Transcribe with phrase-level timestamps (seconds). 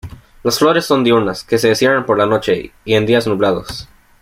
[0.41, 3.87] Las flores son diurnas, que se cierran por la noche y en días nublados.